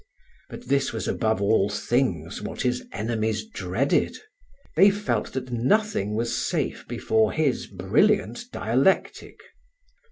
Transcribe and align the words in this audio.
But 0.49 0.67
this 0.67 0.91
was 0.91 1.07
above 1.07 1.43
all 1.43 1.69
things 1.69 2.41
what 2.41 2.63
his 2.63 2.83
enemies 2.91 3.45
dreaded. 3.47 4.17
They 4.75 4.89
felt 4.89 5.31
that 5.33 5.51
nothing 5.51 6.15
was 6.15 6.35
safe 6.35 6.87
before 6.87 7.31
his 7.31 7.67
brilliant 7.67 8.45
dialectic. 8.51 9.37